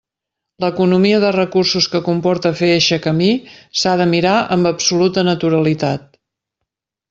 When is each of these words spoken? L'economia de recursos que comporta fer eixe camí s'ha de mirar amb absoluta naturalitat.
L'economia 0.63 1.19
de 1.23 1.29
recursos 1.35 1.87
que 1.91 2.01
comporta 2.07 2.53
fer 2.61 2.71
eixe 2.77 2.99
camí 3.05 3.29
s'ha 3.83 3.95
de 4.03 4.11
mirar 4.15 4.35
amb 4.57 4.73
absoluta 4.75 5.29
naturalitat. 5.33 6.09